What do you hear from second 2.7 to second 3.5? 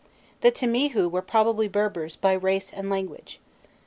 and language.